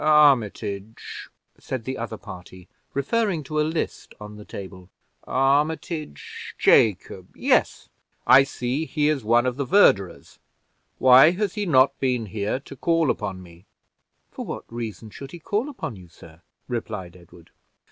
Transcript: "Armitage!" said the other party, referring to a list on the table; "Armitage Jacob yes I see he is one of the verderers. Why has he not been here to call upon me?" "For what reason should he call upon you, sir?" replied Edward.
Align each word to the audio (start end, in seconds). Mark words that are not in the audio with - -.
"Armitage!" 0.03 1.29
said 1.59 1.83
the 1.83 1.95
other 1.95 2.17
party, 2.17 2.67
referring 2.95 3.43
to 3.43 3.59
a 3.61 3.61
list 3.61 4.15
on 4.19 4.35
the 4.35 4.43
table; 4.43 4.89
"Armitage 5.25 6.55
Jacob 6.57 7.31
yes 7.37 7.87
I 8.25 8.41
see 8.43 8.85
he 8.85 9.09
is 9.09 9.23
one 9.23 9.45
of 9.45 9.57
the 9.57 9.63
verderers. 9.67 10.39
Why 10.97 11.29
has 11.33 11.53
he 11.53 11.67
not 11.67 11.99
been 11.99 12.25
here 12.25 12.59
to 12.61 12.75
call 12.75 13.11
upon 13.11 13.43
me?" 13.43 13.67
"For 14.31 14.43
what 14.43 14.63
reason 14.73 15.11
should 15.11 15.33
he 15.33 15.39
call 15.39 15.69
upon 15.69 15.95
you, 15.95 16.07
sir?" 16.07 16.41
replied 16.67 17.15
Edward. 17.15 17.51